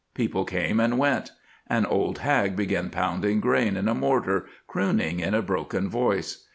[0.15, 1.29] People came and went.
[1.67, 6.47] An old hag began pounding grain in a mortar, crooning in a broken voice.